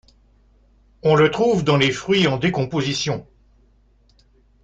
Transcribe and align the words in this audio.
On 1.03 1.13
le 1.13 1.29
trouve 1.29 1.63
dans 1.63 1.77
les 1.77 1.91
fruits 1.91 2.25
en 2.25 2.37
décomposition. 2.39 3.27